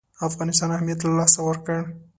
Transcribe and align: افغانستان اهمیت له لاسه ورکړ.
افغانستان 0.27 0.69
اهمیت 0.75 0.99
له 1.03 1.11
لاسه 1.19 1.39
ورکړ. 1.43 1.77